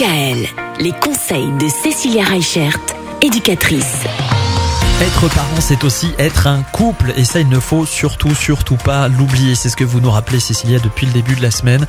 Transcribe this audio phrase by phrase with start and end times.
[0.00, 0.46] DKL,
[0.78, 2.78] les conseils de Cécilia Reichert,
[3.20, 4.04] éducatrice.
[5.02, 7.12] Être parent, c'est aussi être un couple.
[7.18, 9.54] Et ça, il ne faut surtout, surtout pas l'oublier.
[9.54, 11.86] C'est ce que vous nous rappelez, Cécilia, depuis le début de la semaine.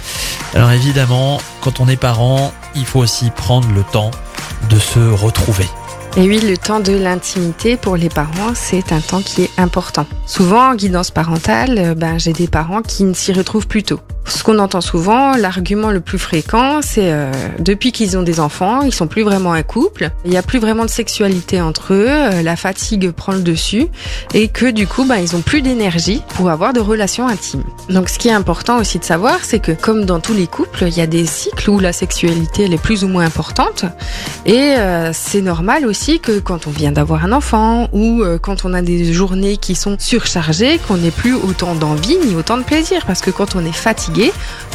[0.54, 4.12] Alors évidemment, quand on est parent, il faut aussi prendre le temps
[4.70, 5.68] de se retrouver.
[6.18, 10.06] Et oui, le temps de l'intimité pour les parents, c'est un temps qui est important.
[10.26, 14.02] Souvent, en guidance parentale, euh, ben, j'ai des parents qui ne s'y retrouvent plus tôt.
[14.26, 18.82] Ce qu'on entend souvent, l'argument le plus fréquent, c'est euh, depuis qu'ils ont des enfants,
[18.82, 22.08] ils sont plus vraiment un couple, il n'y a plus vraiment de sexualité entre eux,
[22.08, 23.88] euh, la fatigue prend le dessus
[24.34, 27.64] et que du coup, ben, ils ont plus d'énergie pour avoir de relations intimes.
[27.90, 30.86] Donc ce qui est important aussi de savoir, c'est que comme dans tous les couples,
[30.88, 33.86] il y a des cycles où la sexualité elle est plus ou moins importante.
[34.46, 38.66] Et euh, c'est normal aussi que quand on vient d'avoir un enfant ou euh, quand
[38.66, 42.64] on a des journées qui sont surchargées, qu'on n'ait plus autant d'envie ni autant de
[42.64, 43.06] plaisir.
[43.06, 44.11] Parce que quand on est fatigué,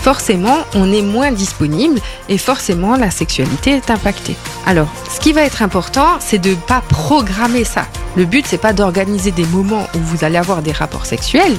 [0.02, 4.36] forcément on est moins disponible et forcément la sexualité est impactée.
[4.66, 7.86] Alors, ce qui va être important, c'est de pas programmer ça.
[8.16, 11.56] Le but, c'est pas d'organiser des moments où vous allez avoir des rapports sexuels,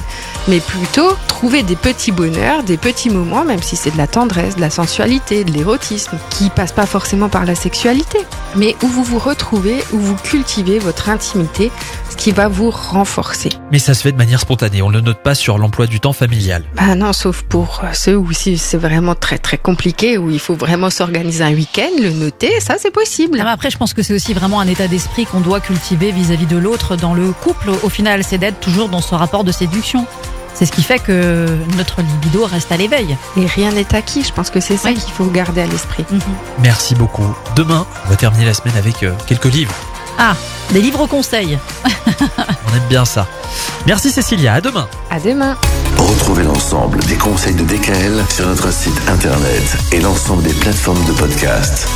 [0.48, 4.56] mais plutôt trouver des petits bonheurs, des petits moments, même si c'est de la tendresse,
[4.56, 8.18] de la sensualité, de l'érotisme, qui passe pas forcément par la sexualité,
[8.56, 11.70] mais où vous vous retrouvez, où vous cultivez votre intimité,
[12.10, 13.50] ce qui va vous renforcer.
[13.70, 14.82] Mais ça se fait de manière spontanée.
[14.82, 16.64] On ne le note pas sur l'emploi du temps familial.
[16.74, 20.54] Bah non, sauf pour ceux où si c'est vraiment très très compliqué, où il faut
[20.54, 23.38] vraiment s'organiser un week-end, le noter, ça c'est possible.
[23.40, 26.10] Ah, mais après, je pense que c'est aussi vraiment un état d'esprit qu'on doit cultiver
[26.10, 27.70] vis-à-vis de l'autre dans le couple.
[27.82, 30.06] Au final, c'est d'être toujours dans ce rapport de séduction.
[30.54, 31.46] C'est ce qui fait que
[31.76, 33.16] notre libido reste à l'éveil.
[33.36, 34.96] Et rien n'est acquis, je pense que c'est ça Oui.
[34.96, 36.04] qu'il faut garder à l'esprit.
[36.10, 36.20] Mhm.
[36.62, 37.32] Merci beaucoup.
[37.54, 39.74] Demain, on va terminer la semaine avec euh, quelques livres.
[40.18, 40.34] Ah,
[40.72, 41.56] des livres conseils.
[41.86, 43.28] On aime bien ça.
[43.86, 44.88] Merci Cécilia, à demain.
[45.12, 45.56] À demain.
[45.96, 51.12] Retrouvez l'ensemble des conseils de DKL sur notre site internet et l'ensemble des plateformes de
[51.12, 51.86] podcast.